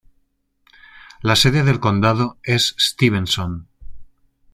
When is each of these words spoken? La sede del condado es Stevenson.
La 1.21 1.35
sede 1.35 1.63
del 1.63 1.79
condado 1.79 2.39
es 2.41 2.75
Stevenson. 2.79 3.67